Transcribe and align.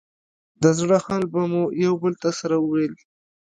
د 0.61 0.63
زړه 0.79 0.97
حال 1.05 1.23
به 1.31 1.41
مو 1.51 1.63
يو 1.85 1.93
بل 2.01 2.13
ته 2.21 2.29
سره 2.39 2.55
ويل. 2.59 2.93